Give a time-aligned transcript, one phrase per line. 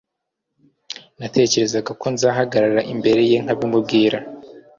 [1.19, 4.19] natekerezaga ko nzahagarara imbere ye nkabimu bwira